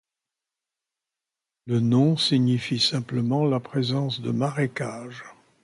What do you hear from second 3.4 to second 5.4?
la présence de marécages.